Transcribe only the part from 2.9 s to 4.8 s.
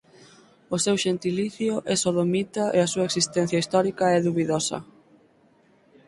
súa existencia histórica é dubidosa.